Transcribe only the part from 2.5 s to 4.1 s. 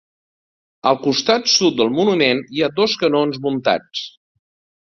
hi ha dos canons muntats.